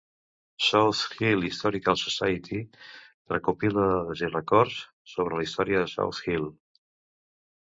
[0.67, 2.61] South Hill Historical Society
[3.33, 4.79] recopila dades i records
[5.13, 6.49] sobre la història de South Hill.